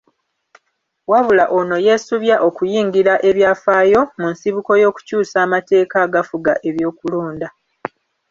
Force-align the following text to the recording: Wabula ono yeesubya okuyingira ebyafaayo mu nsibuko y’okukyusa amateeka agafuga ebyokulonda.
Wabula 1.11 1.45
ono 1.59 1.75
yeesubya 1.87 2.35
okuyingira 2.47 3.13
ebyafaayo 3.29 4.01
mu 4.19 4.27
nsibuko 4.33 4.71
y’okukyusa 4.81 5.35
amateeka 5.45 5.95
agafuga 6.05 6.51
ebyokulonda. 6.69 7.47